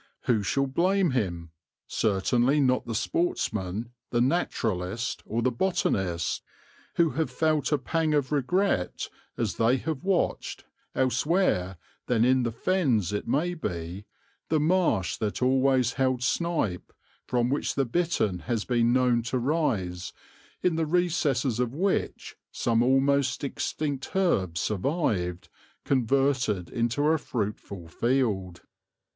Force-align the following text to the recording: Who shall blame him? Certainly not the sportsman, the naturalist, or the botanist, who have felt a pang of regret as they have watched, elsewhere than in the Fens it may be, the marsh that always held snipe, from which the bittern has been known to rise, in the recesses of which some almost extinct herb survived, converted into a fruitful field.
Who 0.21 0.41
shall 0.41 0.65
blame 0.65 1.11
him? 1.11 1.51
Certainly 1.85 2.59
not 2.59 2.87
the 2.87 2.95
sportsman, 2.95 3.91
the 4.09 4.19
naturalist, 4.19 5.21
or 5.27 5.43
the 5.43 5.51
botanist, 5.51 6.41
who 6.95 7.11
have 7.11 7.29
felt 7.29 7.71
a 7.71 7.77
pang 7.77 8.15
of 8.15 8.31
regret 8.31 9.09
as 9.37 9.57
they 9.57 9.77
have 9.77 10.03
watched, 10.03 10.65
elsewhere 10.95 11.77
than 12.07 12.25
in 12.25 12.41
the 12.41 12.51
Fens 12.51 13.13
it 13.13 13.27
may 13.27 13.53
be, 13.53 14.05
the 14.49 14.59
marsh 14.59 15.17
that 15.17 15.39
always 15.43 15.93
held 15.93 16.23
snipe, 16.23 16.91
from 17.27 17.49
which 17.51 17.75
the 17.75 17.85
bittern 17.85 18.39
has 18.39 18.65
been 18.65 18.91
known 18.91 19.21
to 19.21 19.37
rise, 19.37 20.13
in 20.63 20.77
the 20.77 20.87
recesses 20.87 21.59
of 21.59 21.75
which 21.75 22.35
some 22.51 22.81
almost 22.81 23.43
extinct 23.43 24.15
herb 24.15 24.57
survived, 24.57 25.47
converted 25.85 26.71
into 26.71 27.03
a 27.03 27.19
fruitful 27.19 27.87
field. 27.87 28.61